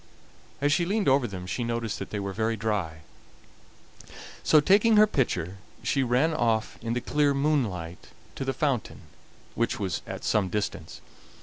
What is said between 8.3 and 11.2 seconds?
to the fountain, which was at some distance.